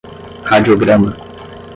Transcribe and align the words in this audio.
radiograma 0.49 1.13